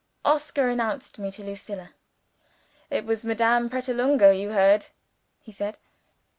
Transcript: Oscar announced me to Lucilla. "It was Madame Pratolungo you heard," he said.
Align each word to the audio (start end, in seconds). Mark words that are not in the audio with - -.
Oscar 0.25 0.67
announced 0.67 1.19
me 1.19 1.29
to 1.29 1.43
Lucilla. 1.43 1.91
"It 2.89 3.05
was 3.05 3.23
Madame 3.23 3.69
Pratolungo 3.69 4.31
you 4.31 4.49
heard," 4.51 4.87
he 5.39 5.51
said. 5.51 5.77